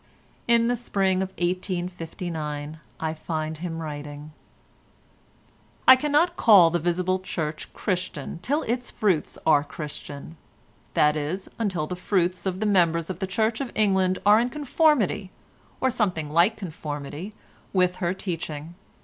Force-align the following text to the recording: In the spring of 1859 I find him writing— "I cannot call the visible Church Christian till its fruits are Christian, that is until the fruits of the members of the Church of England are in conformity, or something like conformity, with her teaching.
In 0.47 0.65
the 0.67 0.75
spring 0.75 1.21
of 1.21 1.29
1859 1.37 2.79
I 2.99 3.13
find 3.13 3.57
him 3.59 3.83
writing— 3.83 4.31
"I 5.87 5.95
cannot 5.95 6.35
call 6.35 6.71
the 6.71 6.79
visible 6.79 7.19
Church 7.19 7.71
Christian 7.75 8.39
till 8.41 8.63
its 8.63 8.89
fruits 8.89 9.37
are 9.45 9.63
Christian, 9.63 10.37
that 10.95 11.15
is 11.15 11.49
until 11.59 11.85
the 11.85 11.95
fruits 11.95 12.47
of 12.47 12.59
the 12.61 12.65
members 12.65 13.11
of 13.11 13.19
the 13.19 13.27
Church 13.27 13.61
of 13.61 13.71
England 13.75 14.17
are 14.25 14.39
in 14.39 14.49
conformity, 14.49 15.29
or 15.79 15.91
something 15.91 16.31
like 16.31 16.57
conformity, 16.57 17.31
with 17.71 17.97
her 17.97 18.11
teaching. 18.15 18.73